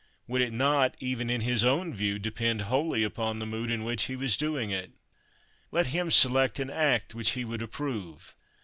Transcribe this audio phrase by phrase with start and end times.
[0.25, 4.05] Would it not, even in his own view, depend wholly upon the mood in which
[4.05, 4.93] he was doing it?
[5.69, 8.35] Let him select an act which he would approve.